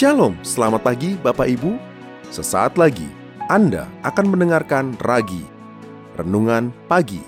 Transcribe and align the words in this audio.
Shalom, 0.00 0.32
selamat 0.40 0.80
pagi 0.80 1.12
Bapak 1.20 1.44
Ibu. 1.44 1.76
Sesaat 2.32 2.80
lagi 2.80 3.04
Anda 3.52 3.84
akan 4.00 4.32
mendengarkan 4.32 4.96
Ragi, 4.96 5.44
Renungan 6.16 6.72
Pagi, 6.88 7.20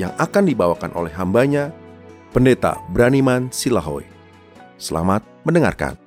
yang 0.00 0.08
akan 0.16 0.48
dibawakan 0.48 0.88
oleh 0.96 1.12
hambanya, 1.12 1.68
Pendeta 2.32 2.80
Braniman 2.96 3.52
Silahoy. 3.52 4.08
Selamat 4.80 5.20
mendengarkan. 5.44 6.03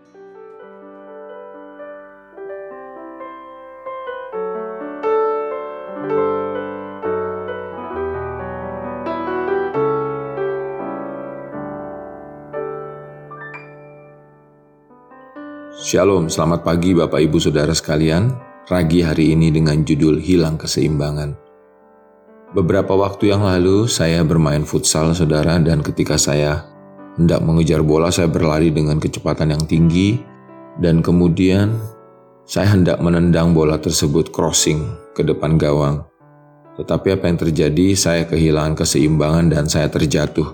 Shalom, 15.88 16.28
selamat 16.28 16.68
pagi 16.68 16.92
Bapak 16.92 17.16
Ibu 17.16 17.40
Saudara 17.40 17.72
sekalian. 17.72 18.36
Ragi 18.68 19.08
hari 19.08 19.32
ini 19.32 19.56
dengan 19.56 19.88
judul 19.88 20.20
Hilang 20.20 20.60
Keseimbangan. 20.60 21.32
Beberapa 22.52 22.92
waktu 22.92 23.32
yang 23.32 23.48
lalu 23.48 23.88
saya 23.88 24.20
bermain 24.28 24.68
futsal 24.68 25.16
saudara 25.16 25.56
dan 25.64 25.80
ketika 25.80 26.20
saya 26.20 26.68
hendak 27.16 27.40
mengejar 27.40 27.88
bola 27.88 28.12
saya 28.12 28.28
berlari 28.28 28.68
dengan 28.68 29.00
kecepatan 29.00 29.56
yang 29.56 29.64
tinggi 29.64 30.20
dan 30.84 31.00
kemudian 31.00 31.80
saya 32.44 32.76
hendak 32.76 33.00
menendang 33.00 33.56
bola 33.56 33.80
tersebut 33.80 34.36
crossing 34.36 34.84
ke 35.16 35.24
depan 35.24 35.56
gawang. 35.56 36.04
Tetapi 36.76 37.16
apa 37.16 37.32
yang 37.32 37.40
terjadi? 37.40 37.96
Saya 37.96 38.28
kehilangan 38.28 38.76
keseimbangan 38.76 39.56
dan 39.56 39.72
saya 39.72 39.88
terjatuh 39.88 40.52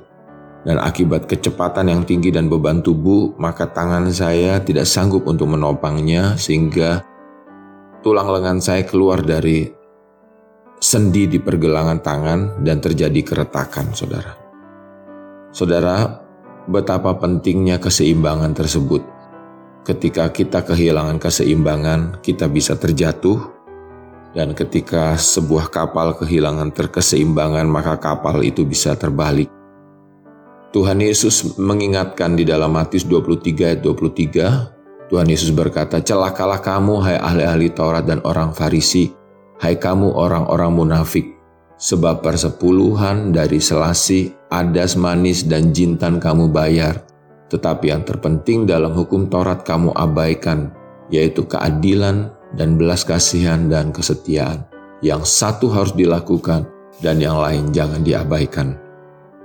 dan 0.64 0.80
akibat 0.80 1.28
kecepatan 1.28 1.92
yang 1.92 2.02
tinggi 2.08 2.31
dan 2.31 2.47
beban 2.47 2.80
tubuh, 2.80 3.36
maka 3.36 3.67
tangan 3.67 4.08
saya 4.11 4.64
tidak 4.64 4.88
sanggup 4.88 5.28
untuk 5.28 5.52
menopangnya 5.52 6.39
sehingga 6.39 7.03
tulang 8.00 8.31
lengan 8.31 8.64
saya 8.64 8.88
keluar 8.88 9.19
dari 9.19 9.67
sendi 10.80 11.28
di 11.28 11.39
pergelangan 11.39 12.00
tangan 12.00 12.39
dan 12.64 12.80
terjadi 12.80 13.19
keretakan, 13.23 13.91
saudara. 13.91 14.36
Saudara, 15.52 16.23
betapa 16.67 17.16
pentingnya 17.19 17.80
keseimbangan 17.80 18.56
tersebut. 18.56 19.03
Ketika 19.84 20.31
kita 20.31 20.64
kehilangan 20.64 21.19
keseimbangan, 21.19 22.23
kita 22.23 22.47
bisa 22.47 22.80
terjatuh, 22.80 23.52
dan 24.31 24.56
ketika 24.56 25.19
sebuah 25.19 25.67
kapal 25.69 26.16
kehilangan 26.16 26.72
terkeseimbangan, 26.72 27.67
maka 27.67 28.00
kapal 28.00 28.41
itu 28.41 28.64
bisa 28.64 28.95
terbalik 28.95 29.52
Tuhan 30.73 31.05
Yesus 31.05 31.53
mengingatkan 31.61 32.33
di 32.33 32.49
dalam 32.49 32.73
Matius 32.73 33.05
23 33.05 33.77
ayat 33.77 33.81
23, 33.85 35.05
Tuhan 35.13 35.27
Yesus 35.29 35.53
berkata, 35.53 36.02
Celakalah 36.02 36.66
kamu 36.66 36.97
hai 37.05 37.21
ahli-ahli 37.21 37.69
Taurat 37.77 38.02
dan 38.02 38.25
orang 38.25 38.57
Farisi, 38.57 39.13
hai 39.61 39.77
kamu 39.77 40.09
orang-orang 40.17 40.73
munafik, 40.73 41.29
sebab 41.77 42.25
persepuluhan 42.25 43.29
dari 43.29 43.61
selasi, 43.61 44.33
adas 44.49 44.97
manis 44.97 45.45
dan 45.45 45.69
jintan 45.77 46.17
kamu 46.17 46.49
bayar, 46.49 47.05
tetapi 47.53 47.94
yang 47.94 48.01
terpenting 48.01 48.66
dalam 48.66 48.97
hukum 48.97 49.29
Taurat 49.29 49.61
kamu 49.61 49.94
abaikan, 49.94 50.73
yaitu 51.13 51.45
keadilan 51.45 52.33
dan 52.57 52.81
belas 52.81 53.05
kasihan 53.05 53.69
dan 53.69 53.94
kesetiaan. 53.94 54.66
Yang 55.05 55.38
satu 55.38 55.69
harus 55.69 55.94
dilakukan 55.94 56.66
dan 56.97 57.21
yang 57.21 57.38
lain 57.38 57.69
jangan 57.69 58.01
diabaikan. 58.01 58.81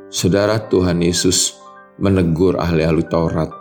Saudara 0.09 0.57
Tuhan 0.73 1.05
Yesus 1.05 1.61
menegur 2.01 2.57
ahli-ahli 2.57 3.05
Taurat 3.13 3.53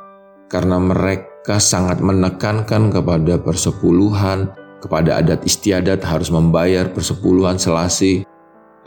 karena 0.48 0.80
mereka 0.80 1.60
sangat 1.60 2.00
menekankan 2.00 2.88
kepada 2.88 3.36
persepuluhan, 3.36 4.56
kepada 4.80 5.20
adat 5.20 5.44
istiadat 5.44 6.00
harus 6.08 6.32
membayar 6.32 6.88
persepuluhan 6.88 7.60
selasi, 7.60 8.24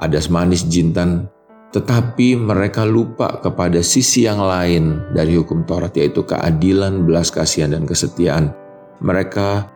adas 0.00 0.32
manis 0.32 0.65
jintan, 0.72 1.28
tetapi 1.76 2.32
mereka 2.32 2.88
lupa 2.88 3.37
kepada 3.44 3.84
sisi 3.84 4.25
yang 4.25 4.41
lain 4.41 5.12
dari 5.12 5.37
hukum 5.37 5.69
Taurat 5.69 5.93
yaitu 5.93 6.25
keadilan, 6.25 7.04
belas 7.04 7.28
kasihan 7.28 7.76
dan 7.76 7.84
kesetiaan. 7.84 8.56
Mereka 9.04 9.69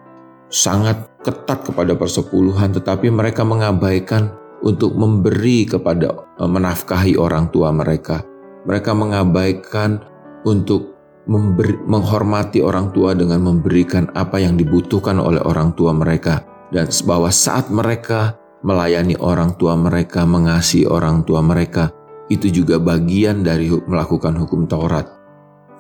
sangat 0.49 1.05
ketat 1.21 1.69
kepada 1.69 1.93
persepuluhan 1.93 2.73
tetapi 2.73 3.13
mereka 3.13 3.45
mengabaikan 3.45 4.33
untuk 4.65 4.97
memberi 4.97 5.69
kepada 5.69 6.11
eh, 6.41 6.49
menafkahi 6.49 7.21
orang 7.21 7.53
tua 7.53 7.71
mereka. 7.71 8.25
Mereka 8.65 8.97
mengabaikan 8.97 10.01
untuk 10.49 10.97
memberi, 11.29 11.77
menghormati 11.85 12.65
orang 12.65 12.93
tua 12.97 13.13
dengan 13.13 13.45
memberikan 13.45 14.09
apa 14.17 14.41
yang 14.41 14.57
dibutuhkan 14.57 15.21
oleh 15.21 15.41
orang 15.45 15.77
tua 15.77 15.93
mereka 15.93 16.45
dan 16.73 16.89
bahwa 17.05 17.29
saat 17.29 17.69
mereka 17.69 18.41
melayani 18.65 19.15
orang 19.21 19.55
tua 19.61 19.77
mereka, 19.77 20.25
mengasihi 20.25 20.89
orang 20.89 21.23
tua 21.29 21.45
mereka, 21.45 21.93
itu 22.33 22.49
juga 22.49 22.81
bagian 22.81 23.45
dari 23.45 23.69
melakukan 23.69 24.33
hukum 24.41 24.65
Taurat, 24.65 25.05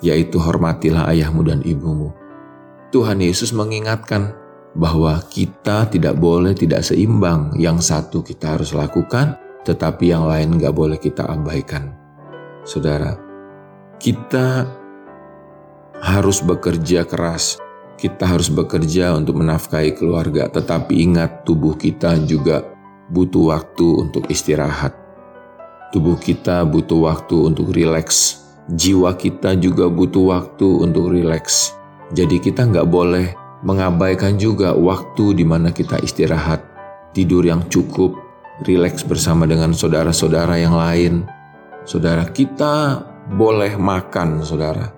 yaitu 0.04 0.36
hormatilah 0.36 1.08
ayahmu 1.08 1.40
dan 1.48 1.64
ibumu. 1.64 2.12
Tuhan 2.92 3.24
Yesus 3.24 3.56
mengingatkan 3.56 4.36
bahwa 4.74 5.22
kita 5.30 5.86
tidak 5.88 6.18
boleh 6.18 6.52
tidak 6.52 6.82
seimbang. 6.82 7.54
Yang 7.54 7.94
satu 7.94 8.26
kita 8.26 8.58
harus 8.58 8.74
lakukan, 8.74 9.38
tetapi 9.62 10.10
yang 10.10 10.26
lain 10.26 10.58
nggak 10.58 10.74
boleh 10.74 10.98
kita 10.98 11.24
abaikan. 11.30 11.94
Saudara, 12.66 13.14
kita 14.02 14.66
harus 16.02 16.42
bekerja 16.42 17.06
keras. 17.06 17.62
Kita 17.94 18.26
harus 18.26 18.50
bekerja 18.50 19.14
untuk 19.14 19.38
menafkahi 19.38 19.94
keluarga, 19.94 20.50
tetapi 20.50 20.98
ingat 21.06 21.46
tubuh 21.46 21.78
kita 21.78 22.18
juga 22.26 22.66
butuh 23.08 23.54
waktu 23.54 23.86
untuk 24.02 24.26
istirahat. 24.26 24.92
Tubuh 25.94 26.18
kita 26.18 26.66
butuh 26.66 27.06
waktu 27.06 27.54
untuk 27.54 27.70
rileks. 27.70 28.42
Jiwa 28.66 29.14
kita 29.14 29.54
juga 29.54 29.86
butuh 29.86 30.34
waktu 30.34 30.66
untuk 30.82 31.14
rileks. 31.14 31.70
Jadi 32.10 32.42
kita 32.42 32.66
nggak 32.66 32.88
boleh 32.90 33.43
mengabaikan 33.64 34.36
juga 34.36 34.76
waktu 34.76 35.40
di 35.40 35.44
mana 35.48 35.72
kita 35.72 35.96
istirahat, 36.04 36.60
tidur 37.16 37.42
yang 37.42 37.64
cukup, 37.72 38.12
rileks 38.62 39.02
bersama 39.02 39.48
dengan 39.48 39.72
saudara-saudara 39.72 40.60
yang 40.60 40.76
lain. 40.76 41.24
Saudara 41.88 42.28
kita 42.28 43.00
boleh 43.34 43.74
makan, 43.80 44.44
saudara. 44.44 44.92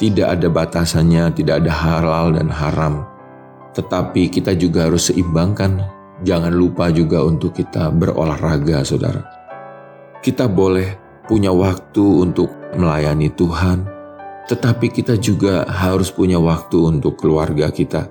Tidak 0.00 0.24
ada 0.24 0.48
batasannya, 0.48 1.36
tidak 1.36 1.62
ada 1.64 1.72
halal 1.72 2.32
dan 2.32 2.48
haram. 2.48 3.04
Tetapi 3.76 4.32
kita 4.32 4.56
juga 4.56 4.88
harus 4.88 5.12
seimbangkan. 5.12 5.84
Jangan 6.24 6.50
lupa 6.50 6.90
juga 6.90 7.22
untuk 7.22 7.54
kita 7.54 7.94
berolahraga, 7.94 8.82
saudara. 8.82 9.22
Kita 10.18 10.50
boleh 10.50 10.98
punya 11.28 11.52
waktu 11.54 12.02
untuk 12.02 12.50
melayani 12.74 13.30
Tuhan, 13.30 13.97
tetapi 14.48 14.88
kita 14.88 15.20
juga 15.20 15.68
harus 15.68 16.08
punya 16.08 16.40
waktu 16.40 16.80
untuk 16.80 17.20
keluarga 17.20 17.68
kita. 17.68 18.08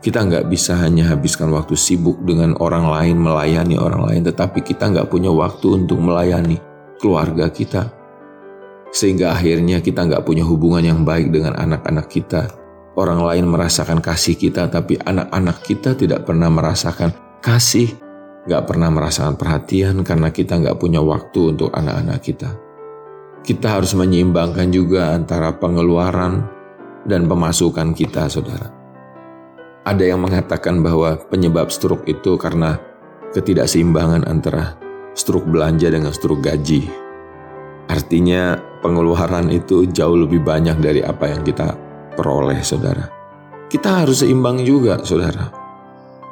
Kita 0.00 0.22
nggak 0.24 0.48
bisa 0.48 0.78
hanya 0.80 1.12
habiskan 1.12 1.52
waktu 1.52 1.76
sibuk 1.76 2.22
dengan 2.24 2.56
orang 2.62 2.88
lain, 2.88 3.20
melayani 3.20 3.76
orang 3.76 4.08
lain, 4.08 4.22
tetapi 4.24 4.64
kita 4.64 4.88
nggak 4.88 5.10
punya 5.10 5.28
waktu 5.28 5.82
untuk 5.84 6.00
melayani 6.00 6.56
keluarga 7.02 7.50
kita. 7.52 7.90
Sehingga 8.94 9.34
akhirnya 9.36 9.82
kita 9.82 10.06
nggak 10.08 10.24
punya 10.24 10.46
hubungan 10.46 10.80
yang 10.80 11.00
baik 11.02 11.28
dengan 11.34 11.58
anak-anak 11.58 12.06
kita. 12.08 12.48
Orang 12.96 13.26
lain 13.26 13.50
merasakan 13.50 14.00
kasih 14.00 14.38
kita, 14.40 14.72
tapi 14.72 14.96
anak-anak 14.96 15.58
kita 15.66 15.92
tidak 15.98 16.24
pernah 16.24 16.48
merasakan 16.48 17.12
kasih, 17.44 17.92
nggak 18.48 18.62
pernah 18.64 18.88
merasakan 18.88 19.36
perhatian 19.36 20.00
karena 20.00 20.32
kita 20.32 20.56
nggak 20.56 20.80
punya 20.80 21.02
waktu 21.02 21.54
untuk 21.54 21.70
anak-anak 21.76 22.18
kita 22.24 22.69
kita 23.40 23.80
harus 23.80 23.96
menyeimbangkan 23.96 24.68
juga 24.68 25.16
antara 25.16 25.52
pengeluaran 25.56 26.44
dan 27.08 27.24
pemasukan 27.24 27.96
kita, 27.96 28.28
saudara. 28.28 28.68
Ada 29.88 30.12
yang 30.12 30.20
mengatakan 30.20 30.84
bahwa 30.84 31.16
penyebab 31.32 31.72
stroke 31.72 32.04
itu 32.04 32.36
karena 32.36 32.76
ketidakseimbangan 33.32 34.28
antara 34.28 34.76
stroke 35.16 35.48
belanja 35.48 35.88
dengan 35.88 36.12
stroke 36.12 36.44
gaji. 36.44 36.84
Artinya 37.88 38.60
pengeluaran 38.84 39.48
itu 39.48 39.88
jauh 39.88 40.14
lebih 40.14 40.44
banyak 40.44 40.78
dari 40.78 41.00
apa 41.00 41.32
yang 41.32 41.42
kita 41.42 41.74
peroleh, 42.14 42.60
saudara. 42.60 43.08
Kita 43.72 44.04
harus 44.04 44.20
seimbang 44.20 44.60
juga, 44.62 45.00
saudara. 45.02 45.48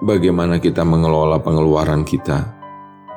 Bagaimana 0.05 0.60
kita 0.62 0.87
mengelola 0.87 1.40
pengeluaran 1.43 2.06
kita, 2.06 2.57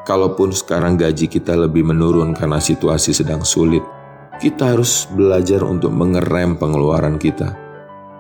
Kalaupun 0.01 0.49
sekarang 0.49 0.97
gaji 0.97 1.29
kita 1.29 1.53
lebih 1.53 1.85
menurun 1.85 2.33
karena 2.33 2.57
situasi 2.57 3.13
sedang 3.13 3.45
sulit, 3.45 3.85
kita 4.41 4.73
harus 4.73 5.05
belajar 5.13 5.61
untuk 5.61 5.93
mengerem 5.93 6.57
pengeluaran 6.57 7.21
kita. 7.21 7.53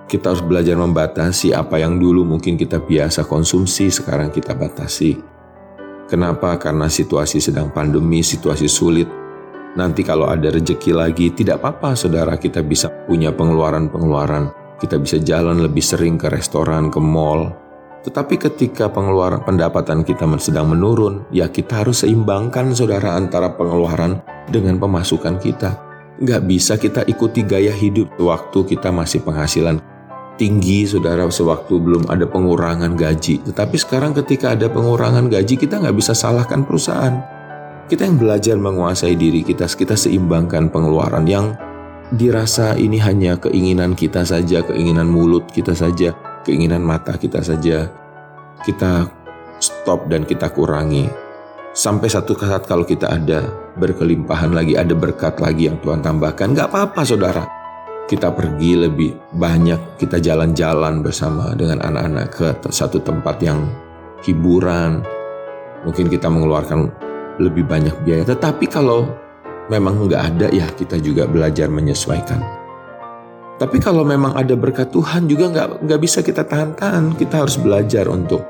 Kita 0.05 0.35
harus 0.35 0.43
belajar 0.45 0.77
membatasi 0.77 1.55
apa 1.55 1.81
yang 1.81 1.97
dulu 1.97 2.27
mungkin 2.27 2.59
kita 2.59 2.83
biasa 2.83 3.25
konsumsi, 3.25 3.89
sekarang 3.89 4.29
kita 4.29 4.53
batasi. 4.53 5.17
Kenapa? 6.05 6.59
Karena 6.59 6.91
situasi 6.91 7.39
sedang 7.39 7.71
pandemi, 7.71 8.19
situasi 8.21 8.67
sulit. 8.67 9.07
Nanti 9.79 10.03
kalau 10.03 10.27
ada 10.27 10.51
rejeki 10.51 10.91
lagi, 10.91 11.31
tidak 11.31 11.63
apa-apa 11.63 11.95
saudara 11.95 12.35
kita 12.35 12.59
bisa 12.59 12.91
punya 13.07 13.31
pengeluaran-pengeluaran 13.31 14.61
kita 14.81 14.97
bisa 14.97 15.21
jalan 15.21 15.61
lebih 15.61 15.85
sering 15.85 16.17
ke 16.17 16.25
restoran, 16.25 16.89
ke 16.89 16.97
mall. 16.97 17.53
Tetapi 18.01 18.35
ketika 18.41 18.89
pengeluaran 18.89 19.45
pendapatan 19.45 20.01
kita 20.01 20.25
sedang 20.41 20.73
menurun, 20.73 21.29
ya 21.29 21.45
kita 21.45 21.85
harus 21.85 22.01
seimbangkan 22.01 22.73
saudara 22.73 23.13
antara 23.13 23.53
pengeluaran 23.53 24.25
dengan 24.49 24.81
pemasukan 24.81 25.37
kita. 25.37 25.77
Nggak 26.17 26.41
bisa 26.49 26.81
kita 26.81 27.05
ikuti 27.05 27.45
gaya 27.45 27.73
hidup 27.73 28.17
waktu 28.17 28.65
kita 28.65 28.89
masih 28.89 29.21
penghasilan 29.21 29.81
tinggi 30.41 30.89
saudara 30.89 31.29
sewaktu 31.29 31.77
belum 31.77 32.09
ada 32.09 32.25
pengurangan 32.25 32.97
gaji. 32.97 33.45
Tetapi 33.45 33.77
sekarang 33.77 34.17
ketika 34.17 34.57
ada 34.57 34.65
pengurangan 34.65 35.29
gaji 35.29 35.53
kita 35.53 35.77
nggak 35.77 35.93
bisa 35.93 36.17
salahkan 36.17 36.65
perusahaan. 36.65 37.21
Kita 37.85 38.07
yang 38.07 38.17
belajar 38.17 38.57
menguasai 38.57 39.13
diri 39.13 39.45
kita, 39.45 39.69
kita 39.69 39.93
seimbangkan 39.93 40.73
pengeluaran 40.73 41.27
yang 41.29 41.53
dirasa 42.15 42.73
ini 42.79 42.97
hanya 42.97 43.37
keinginan 43.37 43.93
kita 43.93 44.25
saja, 44.25 44.63
keinginan 44.65 45.11
mulut 45.11 45.45
kita 45.51 45.75
saja, 45.75 46.15
keinginan 46.43 46.83
mata 46.85 47.15
kita 47.17 47.41
saja. 47.41 47.89
Kita 48.61 49.09
stop 49.57 50.09
dan 50.09 50.25
kita 50.25 50.53
kurangi. 50.53 51.09
Sampai 51.71 52.11
satu 52.11 52.35
saat 52.35 52.67
kalau 52.67 52.83
kita 52.83 53.07
ada 53.07 53.47
berkelimpahan 53.79 54.51
lagi, 54.51 54.75
ada 54.75 54.91
berkat 54.91 55.39
lagi 55.39 55.71
yang 55.71 55.79
Tuhan 55.79 56.03
tambahkan, 56.03 56.51
nggak 56.51 56.67
apa-apa 56.67 57.01
saudara 57.07 57.61
kita 58.11 58.27
pergi 58.35 58.75
lebih 58.75 59.15
banyak, 59.39 59.95
kita 59.95 60.19
jalan-jalan 60.19 60.99
bersama 60.99 61.55
dengan 61.55 61.79
anak-anak 61.79 62.27
ke 62.27 62.47
satu 62.67 62.99
tempat 62.99 63.39
yang 63.39 63.71
hiburan. 64.27 64.99
Mungkin 65.87 66.11
kita 66.11 66.27
mengeluarkan 66.27 66.91
lebih 67.39 67.63
banyak 67.63 67.95
biaya, 68.03 68.27
tetapi 68.27 68.67
kalau 68.67 69.07
memang 69.71 70.11
nggak 70.11 70.23
ada 70.35 70.47
ya 70.51 70.67
kita 70.75 70.99
juga 70.99 71.23
belajar 71.23 71.71
menyesuaikan. 71.71 72.60
Tapi 73.61 73.77
kalau 73.77 74.01
memang 74.01 74.33
ada 74.33 74.57
berkat 74.57 74.89
Tuhan 74.89 75.29
juga 75.29 75.53
nggak 75.53 75.85
nggak 75.85 76.01
bisa 76.01 76.25
kita 76.25 76.41
tahan-tahan. 76.41 77.13
Kita 77.13 77.45
harus 77.45 77.61
belajar 77.61 78.09
untuk 78.09 78.41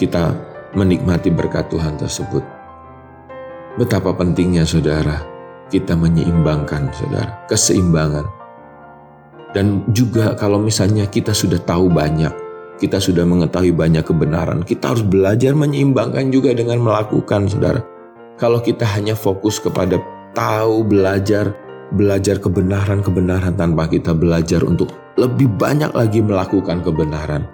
kita 0.00 0.32
menikmati 0.72 1.28
berkat 1.28 1.68
Tuhan 1.68 2.00
tersebut. 2.00 2.40
Betapa 3.76 4.16
pentingnya 4.16 4.64
saudara 4.64 5.20
kita 5.68 5.92
menyeimbangkan 5.92 6.88
saudara 6.96 7.44
keseimbangan 7.44 8.24
dan 9.54 9.86
juga 9.94 10.34
kalau 10.34 10.58
misalnya 10.58 11.06
kita 11.06 11.30
sudah 11.30 11.62
tahu 11.62 11.86
banyak, 11.86 12.34
kita 12.82 12.98
sudah 12.98 13.22
mengetahui 13.22 13.70
banyak 13.70 14.02
kebenaran, 14.02 14.66
kita 14.66 14.90
harus 14.90 15.06
belajar 15.06 15.54
menyeimbangkan 15.54 16.34
juga 16.34 16.50
dengan 16.50 16.82
melakukan, 16.82 17.46
saudara. 17.46 17.78
Kalau 18.34 18.58
kita 18.58 18.82
hanya 18.98 19.14
fokus 19.14 19.62
kepada 19.62 20.02
tahu, 20.34 20.82
belajar, 20.82 21.54
belajar 21.94 22.42
kebenaran-kebenaran 22.42 23.54
tanpa 23.54 23.86
kita 23.86 24.10
belajar 24.12 24.66
untuk 24.66 24.90
lebih 25.14 25.46
banyak 25.54 25.94
lagi 25.94 26.18
melakukan 26.18 26.82
kebenaran, 26.82 27.46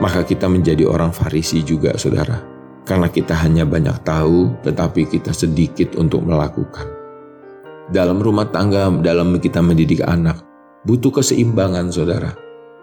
maka 0.00 0.24
kita 0.24 0.48
menjadi 0.48 0.88
orang 0.88 1.12
Farisi 1.12 1.60
juga, 1.60 1.92
saudara. 2.00 2.40
Karena 2.84 3.08
kita 3.08 3.32
hanya 3.44 3.64
banyak 3.64 4.04
tahu, 4.04 4.60
tetapi 4.64 5.08
kita 5.08 5.32
sedikit 5.32 5.96
untuk 5.96 6.24
melakukan. 6.24 6.84
Dalam 7.88 8.20
rumah 8.20 8.48
tangga, 8.48 8.88
dalam 9.00 9.36
kita 9.40 9.60
mendidik 9.60 10.04
anak, 10.04 10.40
butuh 10.84 11.12
keseimbangan 11.20 11.92
saudara 11.92 12.32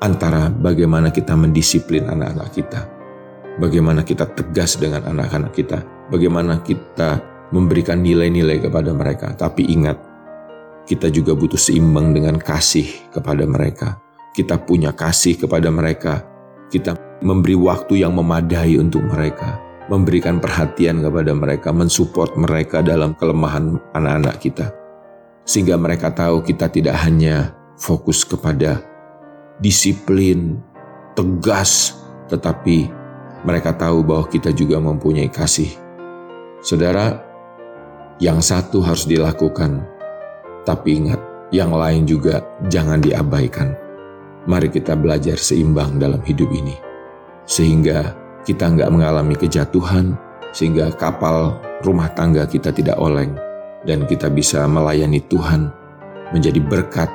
antara 0.02 0.50
bagaimana 0.50 1.14
kita 1.14 1.38
mendisiplin 1.38 2.10
anak-anak 2.10 2.50
kita, 2.54 2.82
bagaimana 3.62 4.02
kita 4.02 4.26
tegas 4.34 4.78
dengan 4.78 5.06
anak-anak 5.06 5.54
kita, 5.54 5.82
bagaimana 6.10 6.62
kita 6.66 7.22
memberikan 7.54 8.02
nilai-nilai 8.02 8.58
kepada 8.58 8.94
mereka. 8.94 9.34
Tapi 9.38 9.70
ingat, 9.70 10.11
kita 10.86 11.08
juga 11.14 11.38
butuh 11.38 11.60
seimbang 11.60 12.12
dengan 12.12 12.38
kasih 12.42 12.88
kepada 13.14 13.46
mereka. 13.46 14.02
Kita 14.32 14.60
punya 14.60 14.96
kasih 14.96 15.38
kepada 15.38 15.70
mereka. 15.70 16.26
Kita 16.72 17.20
memberi 17.22 17.54
waktu 17.56 18.02
yang 18.02 18.16
memadai 18.16 18.80
untuk 18.80 19.04
mereka, 19.06 19.60
memberikan 19.92 20.40
perhatian 20.40 21.04
kepada 21.04 21.32
mereka, 21.36 21.70
mensupport 21.76 22.34
mereka 22.40 22.80
dalam 22.82 23.14
kelemahan 23.14 23.78
anak-anak 23.94 24.36
kita. 24.40 24.68
Sehingga 25.44 25.76
mereka 25.76 26.16
tahu 26.16 26.42
kita 26.42 26.72
tidak 26.72 26.96
hanya 27.04 27.52
fokus 27.76 28.24
kepada 28.24 28.80
disiplin, 29.60 30.64
tegas, 31.14 32.00
tetapi 32.32 32.90
mereka 33.44 33.74
tahu 33.74 34.06
bahwa 34.06 34.26
kita 34.30 34.54
juga 34.54 34.80
mempunyai 34.80 35.30
kasih. 35.30 35.70
Saudara, 36.62 37.20
yang 38.22 38.38
satu 38.38 38.86
harus 38.86 39.10
dilakukan, 39.10 39.82
tapi 40.64 41.02
ingat, 41.02 41.20
yang 41.52 41.76
lain 41.76 42.08
juga 42.08 42.42
jangan 42.72 43.04
diabaikan. 43.04 43.76
Mari 44.48 44.72
kita 44.74 44.98
belajar 44.98 45.38
seimbang 45.38 46.02
dalam 46.02 46.24
hidup 46.26 46.50
ini, 46.50 46.74
sehingga 47.46 48.16
kita 48.48 48.74
nggak 48.74 48.90
mengalami 48.90 49.38
kejatuhan, 49.38 50.18
sehingga 50.50 50.90
kapal 50.98 51.62
rumah 51.86 52.10
tangga 52.18 52.48
kita 52.50 52.74
tidak 52.74 52.98
oleng, 52.98 53.38
dan 53.86 54.06
kita 54.10 54.30
bisa 54.30 54.66
melayani 54.66 55.22
Tuhan 55.30 55.70
menjadi 56.34 56.58
berkat 56.64 57.10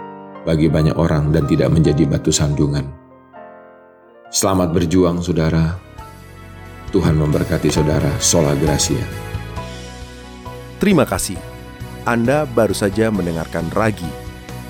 bagi 0.47 0.71
banyak 0.71 0.95
orang 0.95 1.35
dan 1.35 1.49
tidak 1.51 1.75
menjadi 1.75 2.07
batu 2.07 2.31
sandungan. 2.31 2.87
Selamat 4.31 4.71
berjuang 4.71 5.19
saudara. 5.19 5.75
Tuhan 6.95 7.19
memberkati 7.19 7.67
saudara. 7.71 8.11
Sola 8.23 8.55
Gracia. 8.55 9.03
Terima 10.79 11.03
kasih. 11.03 11.56
Anda 12.07 12.47
baru 12.47 12.71
saja 12.71 13.11
mendengarkan 13.11 13.67
Ragi, 13.75 14.07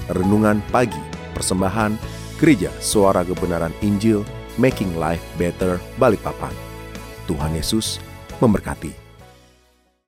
Renungan 0.08 0.64
Pagi, 0.72 1.00
Persembahan 1.36 2.00
Gereja 2.40 2.72
Suara 2.80 3.28
Kebenaran 3.28 3.76
Injil, 3.84 4.24
Making 4.56 4.96
Life 4.96 5.20
Better, 5.36 5.76
Balikpapan. 6.00 6.56
Tuhan 7.28 7.52
Yesus 7.52 8.00
memberkati. 8.40 9.05